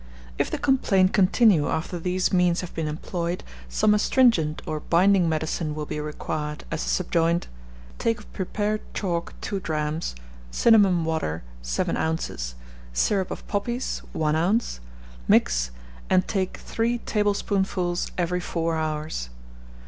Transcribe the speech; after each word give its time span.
If 0.39 0.49
the 0.49 0.57
complaint 0.57 1.13
continue 1.13 1.69
after 1.69 1.99
these 1.99 2.33
means 2.33 2.61
have 2.61 2.73
been 2.73 2.87
employed, 2.87 3.43
some 3.69 3.93
astringent 3.93 4.63
or 4.65 4.79
binding 4.79 5.29
medicine 5.29 5.75
will 5.75 5.85
be 5.85 5.99
required, 5.99 6.63
as 6.71 6.81
the 6.83 6.89
subjoined: 6.89 7.45
Take 7.99 8.17
of 8.17 8.33
prepared 8.33 8.81
chalk 8.95 9.35
2 9.41 9.59
drachms, 9.59 10.15
cinnamon 10.49 11.05
water 11.05 11.43
7 11.61 11.95
oz., 11.97 12.55
syrup 12.91 13.29
of 13.29 13.47
poppies 13.47 14.01
1 14.13 14.35
oz.; 14.35 14.79
mix, 15.27 15.69
and 16.09 16.27
take 16.27 16.57
3 16.57 16.97
tablespoonfuls 17.05 18.09
every 18.17 18.39
four 18.39 18.75
hours. 18.77 19.29